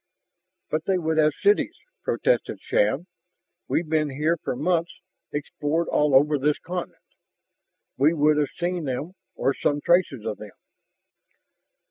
[0.71, 3.05] "But they would have cities," protested Shann.
[3.67, 4.91] "We've been here for months,
[5.31, 7.03] explored all over this continent.
[7.97, 10.53] We would have seen them or some traces of them."